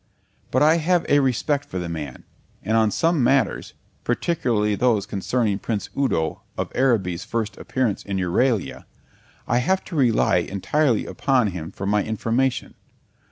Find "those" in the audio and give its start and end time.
4.73-5.05